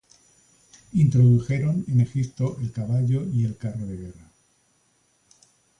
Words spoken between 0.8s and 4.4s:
Introdujeron en Egipto el caballo y el carro de guerra.